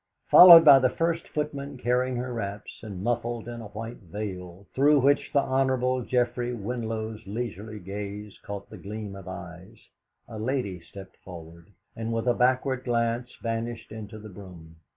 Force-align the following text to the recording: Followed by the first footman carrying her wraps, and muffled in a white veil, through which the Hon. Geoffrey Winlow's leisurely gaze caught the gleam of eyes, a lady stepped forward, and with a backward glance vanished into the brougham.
Followed 0.31 0.65
by 0.65 0.79
the 0.79 0.89
first 0.89 1.27
footman 1.27 1.77
carrying 1.77 2.15
her 2.15 2.33
wraps, 2.33 2.81
and 2.81 3.03
muffled 3.03 3.47
in 3.47 3.61
a 3.61 3.67
white 3.67 3.99
veil, 4.01 4.65
through 4.73 4.99
which 4.99 5.31
the 5.31 5.43
Hon. 5.43 6.05
Geoffrey 6.07 6.55
Winlow's 6.55 7.27
leisurely 7.27 7.77
gaze 7.77 8.39
caught 8.39 8.71
the 8.71 8.79
gleam 8.79 9.15
of 9.15 9.27
eyes, 9.27 9.89
a 10.27 10.39
lady 10.39 10.79
stepped 10.79 11.17
forward, 11.17 11.69
and 11.95 12.11
with 12.11 12.25
a 12.27 12.33
backward 12.33 12.83
glance 12.83 13.35
vanished 13.43 13.91
into 13.91 14.17
the 14.17 14.27
brougham. 14.29 14.77